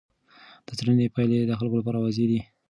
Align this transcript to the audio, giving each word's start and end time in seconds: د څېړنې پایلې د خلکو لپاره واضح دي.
د 0.65 0.67
څېړنې 0.77 1.13
پایلې 1.13 1.37
د 1.47 1.51
خلکو 1.59 1.79
لپاره 1.79 2.01
واضح 2.03 2.25
دي. 2.31 2.39